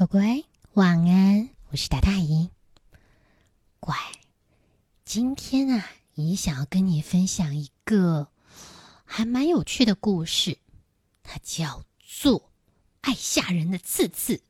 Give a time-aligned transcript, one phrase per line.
[0.00, 1.50] 乖乖，晚安！
[1.68, 2.48] 我是大大姨。
[3.80, 3.94] 乖，
[5.04, 8.28] 今天啊，姨想要跟你分享一个
[9.04, 10.56] 还蛮有趣的故事，
[11.22, 12.50] 它叫做
[13.02, 14.40] “爱吓人的刺刺”，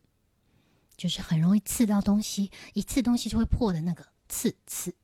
[0.96, 4.94] 就是很容易刺到东西，一刺东西就会破的那个刺刺。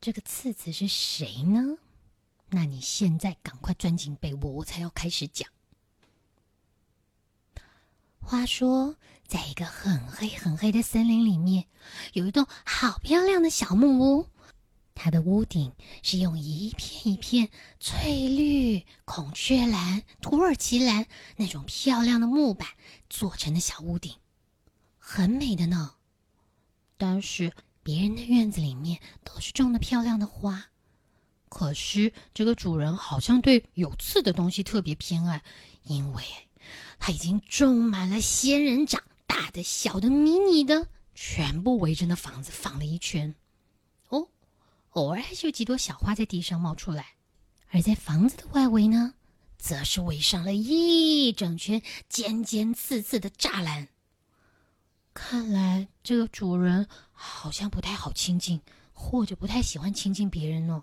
[0.00, 1.78] 这个刺刺是谁呢？
[2.50, 5.50] 那你现在赶快钻进被窝，我才要开始讲。
[8.28, 8.94] 话说，
[9.26, 11.64] 在一个很黑很黑的森林里面，
[12.12, 14.26] 有一栋好漂亮的小木屋。
[14.94, 17.48] 它的屋顶是用一片一片
[17.80, 22.68] 翠绿、孔雀蓝、土耳其蓝那种漂亮的木板
[23.08, 24.12] 做成的小屋顶，
[24.98, 25.94] 很美的呢。
[26.98, 30.66] 但是别人的院子里面都是种的漂亮的花，
[31.48, 35.42] 可是这个主人好像对有刺的东西特别偏爱，
[35.84, 36.22] 因为。
[36.98, 43.34] 他已经种满了仙人掌，大的、小的、迷你的，全部围着那房子放了一圈。
[44.08, 44.28] 哦，
[44.90, 47.14] 偶尔还是有几朵小花在地上冒出来。
[47.70, 49.14] 而在房子的外围呢，
[49.58, 53.88] 则是围上了一整圈尖尖刺刺的栅栏。
[55.14, 58.60] 看来这个主人好像不太好亲近，
[58.92, 60.82] 或者不太喜欢亲近别人哦。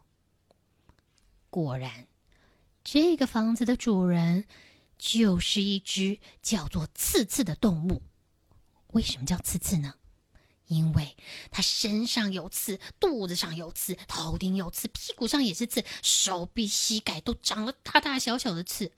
[1.49, 2.08] 果然，
[2.83, 4.45] 这个房子的主人。
[4.97, 8.03] 就是一只叫做刺刺的动物。
[8.88, 9.93] 为什么叫刺刺呢？
[10.67, 11.15] 因为
[11.52, 18.91] 它身上有刺，肚子上有刺，头顶有刺，屁股上也是刺，手臂、膝盖都长了大大小小的刺。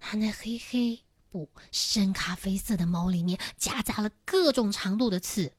[0.00, 5.52] 它那黑黑不深咖啡色的毛里面夹杂了各种长度的刺。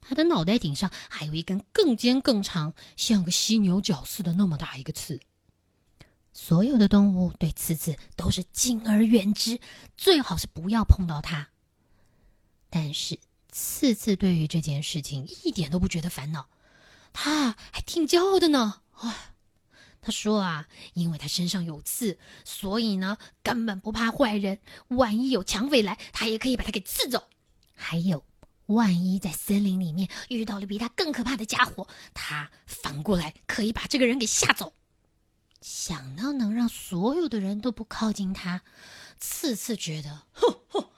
[0.00, 5.20] 它的脑袋顶上还有一根更尖更长，像个犀牛角似的那么大一个刺。
[6.32, 9.60] 所有的动物对刺刺都是敬而远之，
[9.96, 11.48] 最好是不要碰到它。
[12.70, 13.18] 但是
[13.50, 16.48] 刺刺对于这件事情一点都不觉得烦恼，
[17.12, 18.80] 他还挺骄傲的呢。
[18.92, 19.34] 啊，
[20.00, 24.58] 他说啊，因为他身上有刺，所以呢根本不怕坏人。
[24.88, 27.28] 万一有抢匪来，他也可以把他给刺走。
[27.74, 28.24] 还有，
[28.66, 34.72] 万一在森林里面遇到了比他更可怕的家伙，他反过来可以把这个人给吓走。
[35.62, 38.62] 想到能让所有的人都不靠近他，
[39.18, 40.90] 次次觉得，哼哼，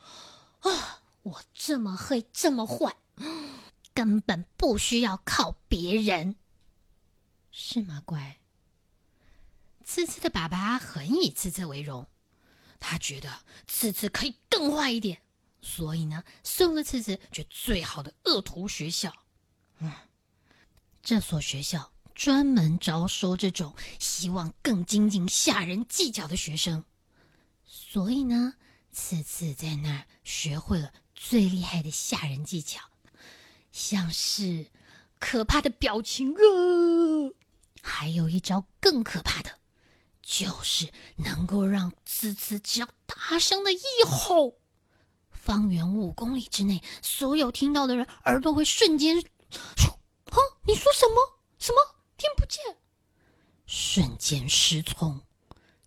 [0.71, 2.97] 啊，我这么黑，这么坏，
[3.93, 6.37] 根本不需要靠别人，
[7.53, 8.03] 是吗？
[8.07, 8.41] 乖。
[9.85, 12.09] 次次的爸爸很以次次为荣，
[12.81, 15.21] 他觉得次次可以更坏一点，
[15.61, 19.13] 所以呢，送了次次去最好的恶徒学校。
[19.81, 19.93] 嗯，
[21.03, 21.93] 这所学校。
[22.15, 26.85] 专门招收这种希望更精进、吓人技巧的学生，
[27.65, 28.55] 所以呢，
[28.93, 32.81] 次次在那儿学会了最厉害的吓人技巧，
[33.73, 34.67] 像是
[35.19, 36.39] 可怕的表情啊，
[37.83, 39.59] 还有一招更可怕的，
[40.23, 44.55] 就是能够让次次只要大声的一吼，
[45.33, 51.41] 方圆五公里之内所有听到的人耳朵会瞬间，啊，你说什么？
[51.59, 51.79] 什么？
[52.17, 52.77] 听不见，
[53.67, 55.21] 瞬间失聪，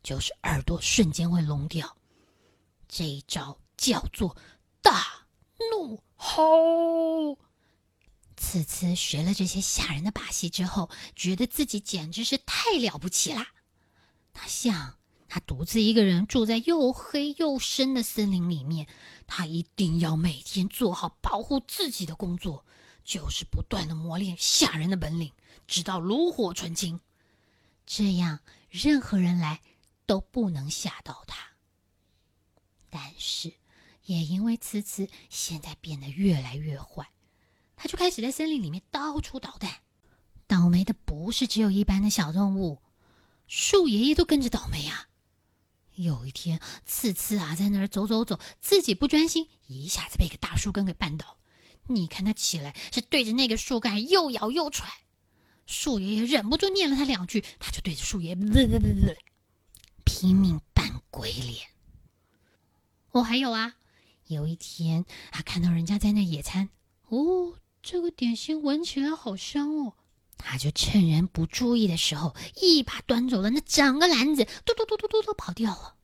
[0.03, 1.97] 就是耳朵瞬间会聋掉。
[2.87, 4.35] 这一招叫做
[4.81, 5.27] 大
[5.71, 7.37] 怒吼。
[8.35, 13.47] 此次学了这些吓人的把戏之后，觉得自己简直是太了不起啦。
[14.31, 18.87] 他想，他独自一个人住在又黑又深的森林里面，
[19.25, 22.63] 他一定要每天做好保护自己的工作，
[23.07, 25.31] 就是不断的磨练吓人的本领。
[25.65, 26.99] 直到炉火纯青，
[27.85, 29.61] 这样任何人来
[30.05, 31.37] 都不能吓到他。
[32.89, 33.53] 但是，
[34.03, 37.09] 也因为慈慈现在变得越来越坏，
[37.77, 39.81] 他就开始在森林里面到处捣蛋。
[40.45, 42.81] 倒霉的不是只有一般的小动物，
[43.47, 45.09] 树爷爷都跟着倒霉啊！
[45.95, 51.37] 有一天，次次啊在那儿走走走，自己不专心，一下子被一个大树根给绊倒。
[51.87, 54.87] 你看他起来是对着那个树干又咬又踹。
[55.65, 59.17] 树爷爷忍不住念了他两句，他就对着树爷爷
[60.05, 61.67] 拼命扮鬼脸。
[63.11, 63.75] 哦，还有啊，
[64.27, 66.69] 有一天他看到人家在那野餐，
[67.09, 69.93] 哦，这个点心闻起来好香哦，
[70.37, 75.95] 他就趁人不注意的时候，一把端走了那整个篮子，嘟嘟嘟嘟嘟嘟跑掉了。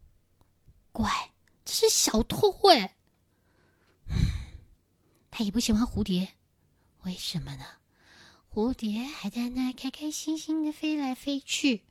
[0.91, 1.31] 乖，
[1.63, 2.97] 这是小偷哎。
[5.35, 6.35] 他也不喜欢蝴蝶，
[7.01, 7.65] 为什么呢？
[8.53, 11.81] 蝴蝶还在那开开心心的飞来飞去，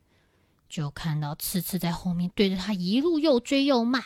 [0.69, 4.01] 就看到刺刺在后面对着他一路又追又骂。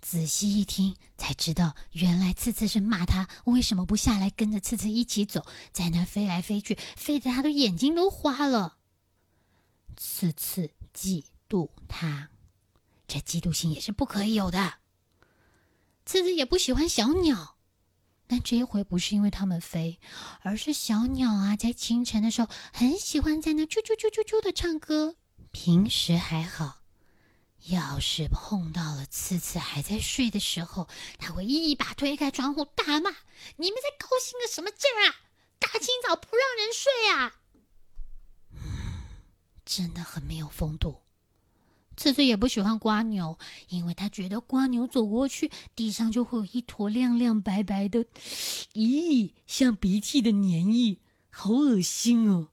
[0.00, 8.76] 仔细一听，才知道原来刺刺是骂他为什么不下来跟着刺刺一起走，在那飞来飞去，飞得他的眼睛都花了。
[9.96, 12.30] 刺刺嫉妒他，
[13.08, 14.74] 这嫉妒心也是不可以有的。
[16.04, 17.55] 刺刺也不喜欢小鸟，
[18.28, 20.00] 但这一回不是因为它们飞，
[20.42, 25.16] 而是小鸟啊，在清晨的时候很喜欢在那啾啾啾啾啾的唱歌。
[25.52, 26.82] 平时还好，
[27.68, 30.88] 要是碰到了次次还在睡的时候，
[31.18, 33.10] 他会一把推开窗户大骂
[33.56, 35.16] ：“你们在高兴个什么劲儿啊？
[35.58, 37.40] 大清早不让人睡啊！”
[39.64, 41.05] 真的很没有风度。
[41.96, 43.38] 次次也不喜欢瓜牛，
[43.68, 48.04] 因为他觉得瓜牛走过去，地上就会有一坨亮亮白白的，
[48.74, 50.98] 咦，像鼻涕的粘液，
[51.30, 52.48] 好恶心哦。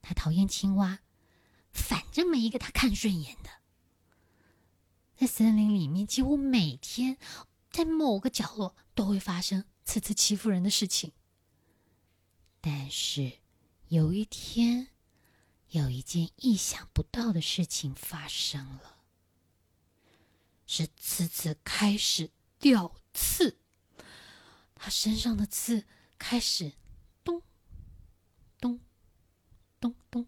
[0.00, 1.00] 他讨厌青蛙，
[1.70, 3.50] 反正没一个他看顺眼的。
[5.14, 7.18] 在森林里面，几乎每天
[7.70, 11.12] 在某个角落都会发生次次欺负人的事情。
[12.60, 13.32] 但是
[13.88, 14.88] 有一天。
[15.70, 19.02] 有一件意想不到的事情发生了，
[20.66, 23.58] 是刺刺开始掉刺，
[24.74, 25.84] 他身上的刺
[26.18, 26.72] 开始
[27.22, 27.42] 咚
[28.58, 28.80] 咚
[29.78, 30.26] 咚咚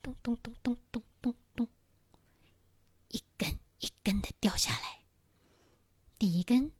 [0.00, 1.68] 咚咚咚咚咚咚咚，
[3.08, 5.00] 一根一根的掉下来。
[6.16, 6.70] 第一根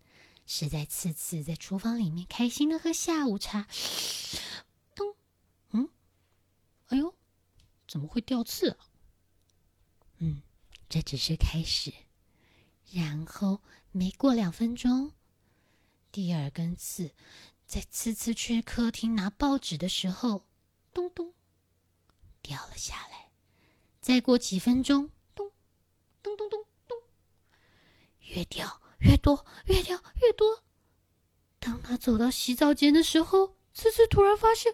[0.46, 3.66] 是在刺刺在厨房里面开心的喝下午茶，
[4.94, 5.16] 咚，
[5.70, 5.90] 嗯，
[6.87, 7.16] 哎呦。
[7.90, 8.87] 怎么会掉刺啊？
[10.19, 10.42] 嗯，
[10.88, 11.92] 这只是开始。
[12.92, 13.60] 然后
[13.90, 15.12] 没过两分钟，
[16.12, 17.10] 第二根刺
[17.66, 20.46] 在次次去客厅拿报纸的时候，
[20.92, 21.34] 咚咚
[22.40, 23.31] 掉了下来。
[24.00, 25.50] 再过几分钟，咚
[26.22, 26.96] 咚咚咚咚，
[28.20, 30.62] 越掉越多，越掉越多。
[31.58, 34.72] 当他走到洗澡间的时候，次次突然发现，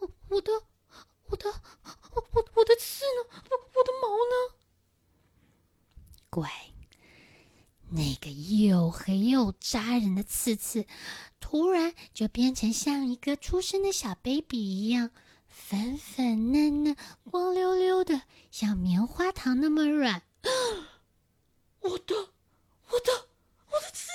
[0.00, 0.52] 嗯，我的。
[1.34, 1.50] 我的，
[2.12, 3.42] 我我我的刺呢？
[3.50, 4.54] 我我的毛呢？
[6.30, 6.48] 乖，
[7.90, 10.86] 那个又黑又扎人的刺刺，
[11.40, 15.10] 突然就变成像一个出生的小 baby 一样，
[15.48, 16.96] 粉粉嫩嫩、
[17.28, 18.22] 光溜溜的，
[18.52, 20.22] 像棉花糖那么软。
[21.80, 22.14] 我的，
[22.90, 23.28] 我的，
[23.70, 24.08] 我的刺！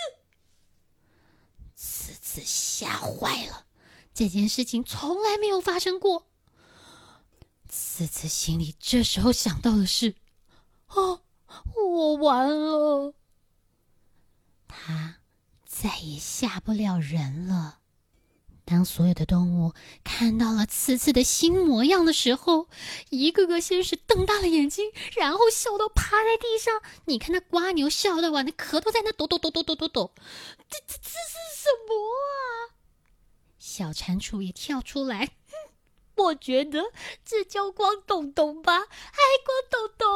[1.75, 3.65] 刺刺吓坏了，
[4.13, 6.28] 这件事情从来没有发生过。
[7.69, 10.15] 次次心里这时候想到的是
[10.89, 11.21] ：“哦，
[11.75, 13.13] 我完了，
[14.67, 15.17] 他
[15.65, 17.77] 再也吓不了人了。”
[18.65, 19.73] 当所有的动物
[20.03, 22.67] 看到了次次的新模样的时候，
[23.09, 26.81] 一个个先是瞪大了眼睛，然后笑到趴在地上。
[27.05, 30.11] 你看那瓜牛笑的哇，那壳都在那抖抖抖抖抖抖抖。
[30.69, 32.77] 这这这是什么啊？
[33.57, 35.29] 小蟾蜍也跳出来。
[36.19, 36.83] 我觉得
[37.23, 40.07] 这叫光咚咚吧，还光咚咚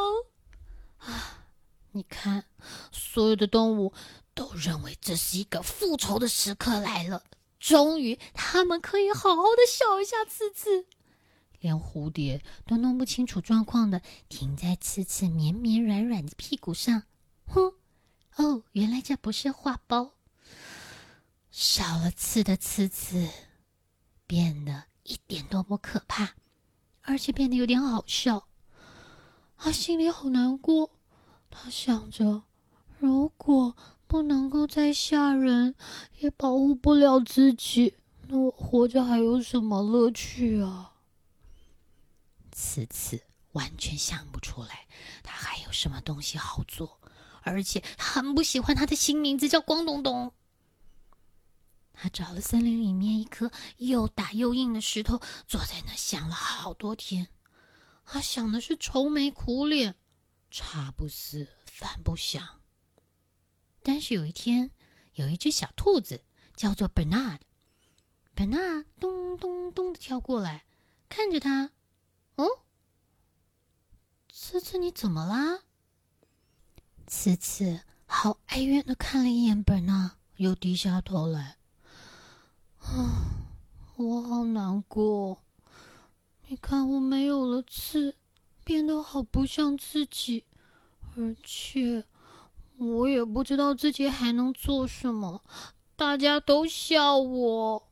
[0.97, 1.45] 啊！
[1.91, 2.45] 你看，
[2.91, 3.93] 所有的动物
[4.33, 7.23] 都认为这是一个复仇的时刻来了。
[7.59, 10.85] 终于，他们可以好好的笑一下次次。
[11.59, 17.03] 连蝴蝶都弄不清楚状况的，停在刺刺绵绵软软的屁股上。
[17.45, 17.73] 哼，
[18.35, 20.11] 哦，原来这不是画包。
[21.51, 23.29] 少了刺的刺刺
[24.27, 24.83] 变得。
[25.03, 26.35] 一点都不可怕，
[27.01, 28.47] 而且变得有点好笑。
[29.57, 30.89] 他心里好难过，
[31.49, 32.43] 他想着，
[32.99, 33.75] 如果
[34.07, 35.75] 不能够再吓人，
[36.19, 37.95] 也保护不了自己，
[38.27, 40.93] 那我活着还有什么乐趣啊？
[42.51, 43.21] 此次
[43.53, 44.87] 完全想不出来，
[45.23, 46.99] 他还有什么东西好做，
[47.41, 50.31] 而且他很不喜欢他的新名字叫光东东。
[51.93, 57.29] 他找了森林里面一颗又大又硬的石头，坐在那想了好多天。
[58.03, 59.95] 他想的是愁眉苦脸，
[60.51, 62.61] 茶不思饭不想。
[63.81, 64.71] 但是有一天，
[65.13, 66.23] 有一只小兔子
[66.55, 70.65] 叫做 Bernard，Bernard 咚咚咚的跳过来，
[71.07, 71.71] 看着他，
[72.35, 72.47] 哦，
[74.31, 75.63] 次次你怎么啦？
[77.05, 81.59] 次次好哀怨的看了一眼 Bernard，又低下头来。
[82.83, 83.47] 啊，
[83.97, 85.43] 我好难过。
[86.47, 88.15] 你看，我没有了刺，
[88.63, 90.45] 变得好不像自己，
[91.15, 92.05] 而且
[92.77, 95.43] 我也不知道自己还能做什么。
[95.95, 97.89] 大家都笑我。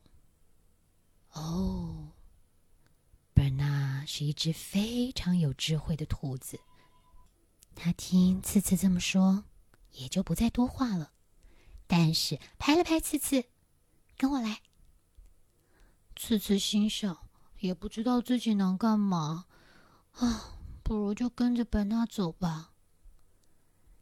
[1.32, 2.10] 哦，
[3.32, 6.60] 本娜是一只非常有智慧的兔子。
[7.74, 9.44] 他听次次这么说，
[9.92, 11.12] 也就不再多话了。
[11.86, 13.46] 但是拍了拍次次，
[14.18, 14.60] 跟我来。
[16.14, 17.16] 次次心想，
[17.60, 19.46] 也不知道自己能干嘛，
[20.12, 22.70] 啊，不如就跟着本纳走吧。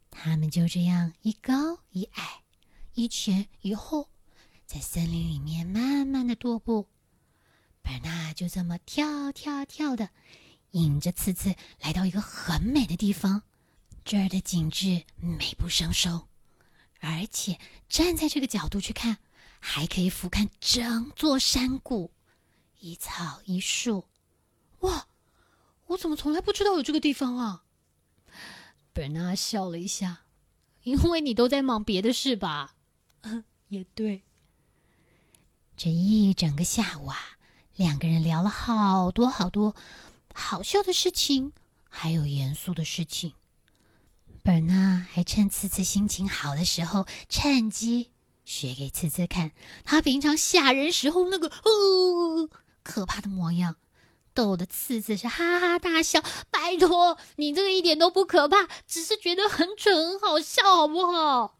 [0.09, 2.43] 他们就这样一高一矮，
[2.93, 4.09] 一前一后，
[4.65, 6.87] 在森林里面慢慢的踱步。
[7.81, 10.09] 本纳就这么跳跳跳的，
[10.71, 13.43] 引着次次来到一个很美的地方。
[14.03, 16.27] 这儿的景致美不胜收，
[16.99, 19.19] 而且站在这个角度去看，
[19.61, 22.11] 还可以俯瞰整座山谷，
[22.79, 24.05] 一草一树。
[24.79, 25.07] 哇，
[25.85, 27.63] 我怎么从来不知道有这个地方啊？
[28.91, 30.23] 本纳笑了一下，
[30.83, 32.75] 因为你都在忙别的事吧？
[33.69, 34.23] 也对。
[35.77, 37.17] 这一整个下午啊，
[37.75, 39.75] 两个人聊了好多好多
[40.33, 41.53] 好笑的事情，
[41.89, 43.33] 还有严肃的事情。
[44.43, 48.10] 本纳还趁次次心情好的时候，趁机
[48.43, 49.51] 学给次次看
[49.83, 52.49] 他平常吓人时候那个哦
[52.83, 53.75] 可怕的模样，
[54.33, 56.23] 逗得次次是哈哈大笑。
[56.49, 61.59] 拜托，你这个一点都不可怕，只是觉得很蠢很好笑，好不好？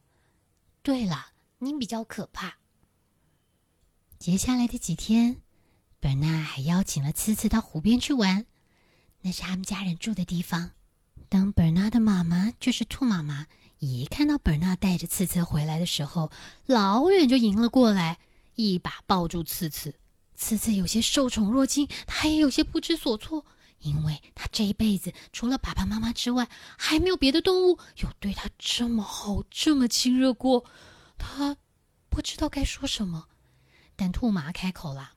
[0.82, 1.28] 对了，
[1.60, 2.58] 你比较可怕。
[4.18, 5.42] 接下来的几天，
[6.00, 8.46] 本纳还邀请了次次到湖边去玩，
[9.22, 10.72] 那是他们家人住的地方。
[11.30, 13.48] 当本纳的妈妈，就是兔妈妈，
[13.82, 16.30] 一看到本纳带着次次回来的时候，
[16.68, 18.20] 老远就迎了过来，
[18.54, 19.96] 一把抱住次次。
[20.36, 23.44] 次次有些受宠若惊，他也有些不知所措，
[23.80, 26.48] 因为他这一辈子除了爸爸妈妈之外，
[26.78, 30.64] 还没有别的动物有对他这么好、这么亲热过。
[31.18, 31.58] 他
[32.08, 33.30] 不知道该说什么，
[33.96, 35.14] 但兔妈开口了。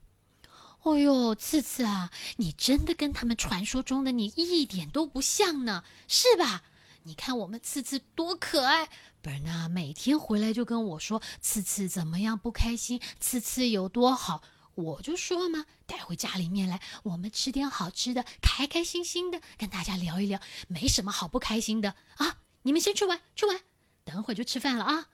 [0.84, 6.62] 哦呦，次次啊，你真的跟他们传说中的你一点都不像呢，是吧？
[7.06, 8.88] 你看我们次次多可爱，
[9.20, 14.42] 本纳每天回来就跟我说次次怎么样不开心，次次有多好，
[14.74, 22.38] 我就说嘛，带回家里面来，我们吃点好吃的，开开心心的跟大家聊一聊，没什么好不开心的啊。
[22.62, 23.60] 你们先去玩，去玩，
[24.04, 25.08] 等会就吃饭了啊。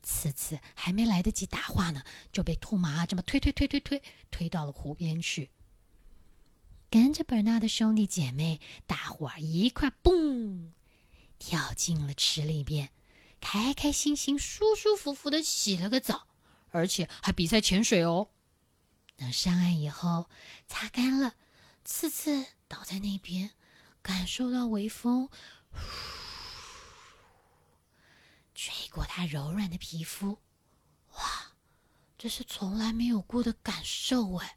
[0.00, 5.50] 次次还没来得及答话呢，就被兔妈这么推推推推推推到了湖边去。
[6.90, 10.74] 跟着本纳的兄弟姐妹，大伙儿一块蹦
[11.38, 12.90] 跳进了池里边，
[13.40, 16.26] 开开心心、舒舒服服的洗了个澡，
[16.70, 18.30] 而且还比赛潜水哦。
[19.16, 20.28] 等上岸以后，
[20.66, 21.36] 擦干了，
[21.84, 23.52] 次次倒在那边，
[24.02, 25.28] 感受到微风。
[28.52, 30.38] 吹过他柔软的皮肤，
[31.14, 31.52] 哇，
[32.18, 34.56] 这是从来没有过的感受哎！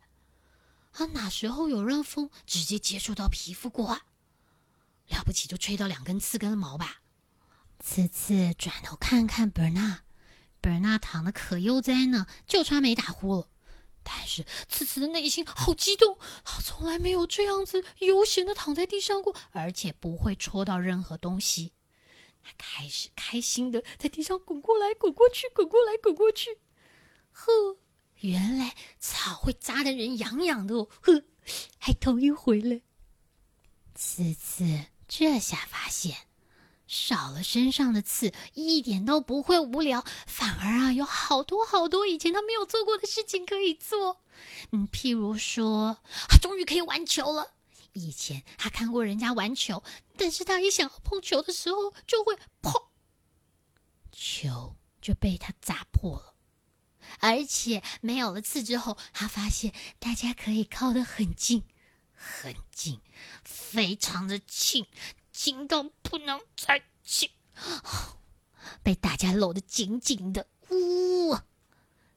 [0.94, 4.00] 他哪时候有让风直接接触到皮肤过？
[5.08, 7.02] 了不起就吹到两根刺根的毛吧！
[7.80, 10.04] 次次转头看看贝纳，
[10.62, 13.50] 贝纳躺的可悠哉呢，就差没打呼了。
[14.04, 21.74] 但是次次的内心好激动，他从来没有这样子悠闲的躺在地上过，而且不会戳到任何东西。
[22.42, 26.60] 他开始开心的在地上滚过来、滚过去、滚过来、滚过去。
[27.32, 27.78] 呵，
[28.24, 30.88] 原来草会扎的人痒痒的哦。
[31.02, 31.24] 呵，
[31.78, 32.84] 还头一回嘞。
[33.94, 36.16] 次次这下发现，
[36.88, 44.22] 少了身上的刺，一点都不会无聊，反而啊，有好多好多以前他没有做过的事情可以做。
[44.72, 45.98] 嗯，譬如说，
[46.30, 47.52] 他终于可以玩球了。
[47.92, 49.84] 以前他看过人家玩球，
[50.16, 52.86] 但是他一想要碰球的时候，就会砰，
[54.14, 56.33] 球就被他砸破了。
[57.20, 61.64] 而且没有了刺之后，他发现大家可以靠得很近，
[62.14, 63.02] 很近，
[63.44, 64.88] 非常的近，
[65.32, 67.30] 近到不能再近，
[68.82, 70.48] 被大家搂得紧紧的。
[70.70, 71.36] 呜，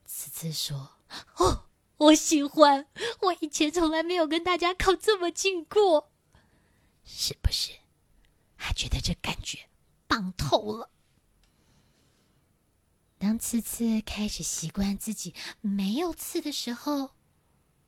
[0.05, 0.97] 次次说
[1.37, 1.63] ：“哦。”
[1.97, 2.85] 我喜欢，
[3.21, 6.11] 我以前从来没有跟大家靠这么近过，
[7.03, 7.71] 是不是？
[8.55, 9.67] 还觉得这感觉
[10.07, 10.91] 棒透了。
[13.19, 17.11] 当刺刺开始习惯自己没有刺的时候，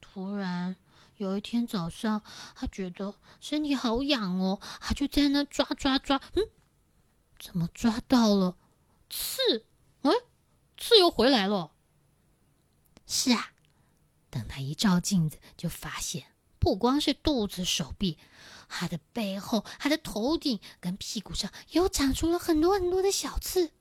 [0.01, 0.75] 突然
[1.17, 2.23] 有一天早上，
[2.55, 6.43] 他觉得身体好痒哦，他就在那抓抓抓，嗯，
[7.39, 8.57] 怎么抓到了
[9.09, 9.65] 刺？
[10.01, 10.11] 哎，
[10.77, 11.71] 刺又回来了。
[13.05, 13.51] 是啊。
[14.31, 16.27] 等他一照镜子，就发现
[16.59, 18.19] 不光是肚子、手臂，
[18.67, 23.71] 他的背后、他的头顶跟屁股上，又长出了很多很多的小刺。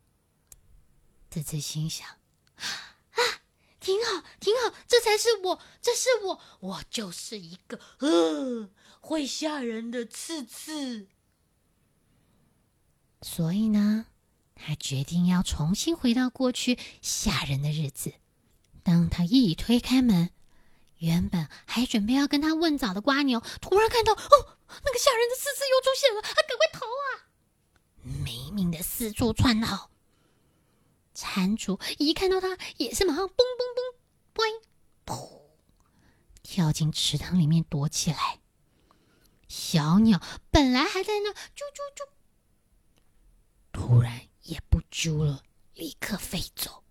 [1.30, 2.08] 次次心想：
[2.56, 3.20] 啊，
[3.80, 8.70] 挺好，挺好，这才是我，这是我，我就是一个呃
[9.00, 11.08] 会吓人的刺刺。
[13.22, 14.06] 所以呢，
[14.54, 18.14] 他决定要重新回到过去吓人的日子。
[18.82, 20.30] 当他一推开门，
[20.98, 27.28] 原本还准备要跟他问早的瓜牛，突然看到哦，那个吓人的刺刺又出现了，他赶快逃啊！
[28.24, 29.90] 没命的四处窜逃。
[31.18, 33.34] 蟾蜍一看到它，也是马上嘣嘣
[33.74, 34.62] 嘣，嘣，
[35.04, 35.40] 噗，
[36.44, 38.38] 跳进池塘里面躲起来。
[39.48, 40.22] 小鸟
[40.52, 42.08] 本来还在那啾啾啾，
[43.72, 45.42] 突然也不啾了，
[45.74, 46.84] 立刻飞走。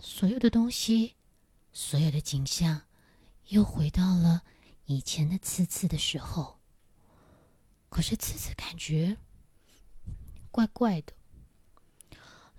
[0.00, 1.16] 所有的东西，
[1.72, 2.82] 所有的景象，
[3.46, 4.42] 又回到了
[4.84, 6.60] 以前的次次的时候。
[7.88, 9.16] 可是次次感觉
[10.50, 11.14] 怪怪的，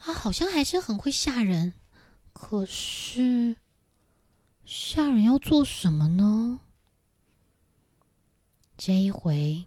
[0.05, 1.73] 他好像还是很会吓人。
[2.33, 3.55] 可是
[4.65, 6.59] 吓人要做什么呢？
[8.75, 9.65] 这一回，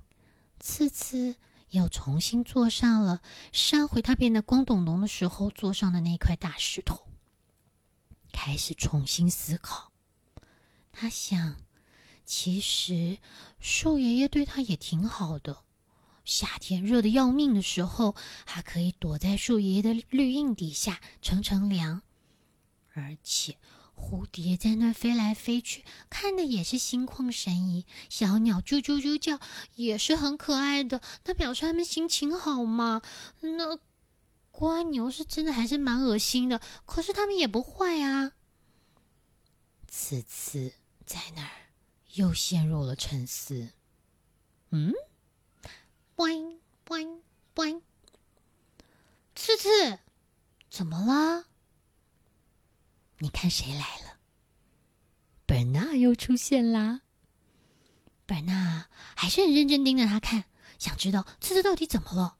[0.60, 1.36] 次次
[1.70, 7.06] 又重新坐上了上回他变得光咚咚的时候坐上的那块大石头。
[8.30, 9.90] 开始重新思考，
[10.92, 11.56] 他想，
[12.26, 13.16] 其实
[13.58, 15.64] 树爷爷对他也挺好的。
[16.26, 18.14] 夏天热的要命的时候，
[18.44, 22.02] 还可以躲在树爷爷的绿荫底下乘乘凉。
[22.92, 23.56] 而且
[23.96, 27.86] 蝴蝶在那飞来飞去，看的也是心旷神怡。
[28.10, 29.40] 小鸟啾啾啾叫，
[29.76, 33.00] 也是很可爱的，那表示他们心情好嘛。
[33.40, 33.78] 那。
[34.58, 38.32] 蜗牛是真的还是蛮恶心的，可是他们也不坏啊。
[39.86, 40.72] 此次
[41.04, 41.50] 在那儿
[42.14, 43.68] 又陷入了沉思。
[44.70, 44.94] 嗯
[46.16, 47.20] ，boing boing
[47.54, 47.82] boing，
[49.34, 50.00] 次次
[50.70, 51.44] 怎么了？
[53.18, 54.18] 你看谁来了？
[55.46, 57.02] 本娜又出现啦。
[58.26, 60.44] 本娜还是很认真盯着他看，
[60.78, 62.36] 想知道次次到底怎么了。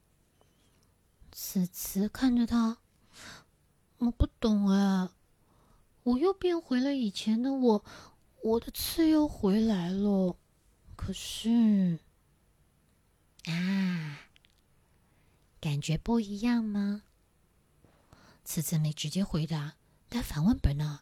[1.31, 2.79] 此次看着他，
[3.99, 5.09] 我不懂哎，
[6.03, 7.85] 我又变回了以前的我，
[8.43, 10.35] 我的刺又回来了，
[10.95, 11.99] 可是
[13.51, 14.19] 啊，
[15.59, 17.03] 感觉不一样吗？
[18.43, 19.75] 次次没直接回答，
[20.07, 21.01] 但反问本纳：“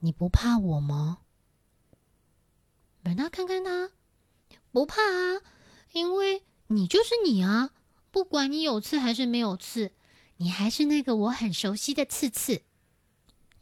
[0.00, 1.18] 你不怕我吗？”
[3.02, 3.90] 本纳看看他，
[4.72, 5.40] 不怕啊，
[5.92, 7.70] 因为你就是你啊。
[8.10, 9.92] 不管你有刺还是没有刺，
[10.38, 12.62] 你还是那个我很熟悉的刺刺。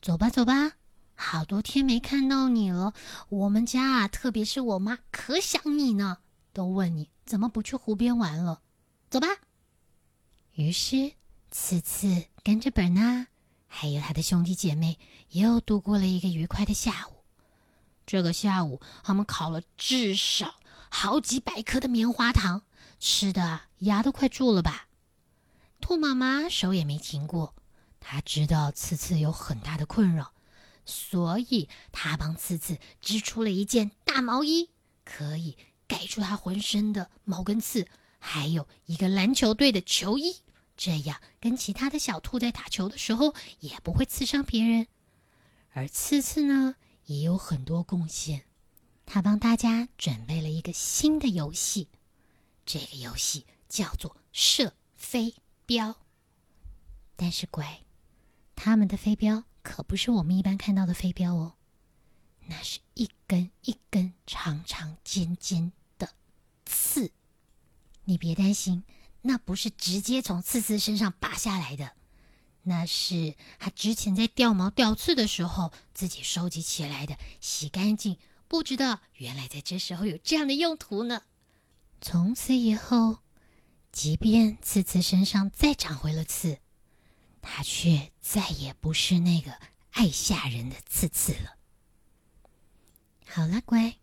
[0.01, 0.73] 走吧，走吧，
[1.15, 2.95] 好多天没看到你了。
[3.29, 6.19] 我们家啊，特别是我妈，可想你呢，
[6.53, 8.63] 都问你怎么不去湖边玩了。
[9.09, 9.29] 走吧。
[10.55, 11.13] 于是，
[11.53, 13.29] 刺刺跟着本纳，
[13.69, 14.99] 还有他的兄弟姐妹，
[15.31, 17.23] 又度过了一个愉快的下午。
[18.07, 20.55] 这个下午，他们烤了至少
[20.89, 22.63] 好几百颗的棉花糖。
[22.99, 24.89] 吃的牙都快蛀了吧？
[25.81, 27.55] 兔妈妈手也没停过，
[28.01, 30.33] 她知道次次有很大的困扰，
[30.85, 34.71] 所以她帮次次织出了一件大毛衣，
[35.05, 35.57] 可以
[35.89, 37.89] 盖住他浑身的毛跟刺，
[38.21, 40.37] 还有一个篮球队的球衣，
[40.77, 44.87] 这样跟其他的小兔在打球的时候也不会刺伤别人。
[45.73, 48.45] 而刺刺呢，也有很多贡献，
[49.07, 51.89] 他帮大家准备了一个新的游戏。
[52.67, 55.97] 这个游戏叫做射飞镖，
[57.17, 57.83] 但是乖，
[58.55, 61.55] 他们的飞镖可不是我们一般看到的飞镖哦，
[62.51, 66.15] 那是一根一根长长尖尖的
[66.65, 67.13] 刺。
[68.05, 68.85] 你别担心，
[69.21, 71.93] 那不是直接从刺刺身上拔下来的，
[72.63, 78.17] 那是他之前在掉毛掉刺的时候自己收集起来的，洗干净。
[78.49, 81.21] 不知道原来在这时候有这样的用途呢。
[82.01, 83.19] 从此以后，
[83.93, 86.61] 即便刺刺身上再长回了刺，
[87.43, 89.53] 他却再也不是那个
[89.91, 91.58] 爱吓人的刺刺了。
[93.31, 93.95] 好了，乖，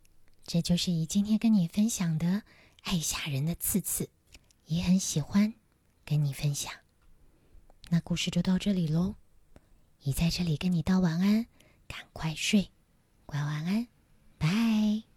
[0.45, 2.43] 这就是姨今天跟你分享的
[2.83, 4.07] 爱吓人的刺刺，
[4.65, 5.55] 也很喜欢
[6.05, 6.71] 跟你分享。
[7.89, 9.15] 那故事就到这里喽，
[10.01, 11.47] 姨在这里跟你道晚安，
[11.87, 12.69] 赶快睡，
[13.25, 13.87] 乖晚安，
[14.37, 15.14] 拜。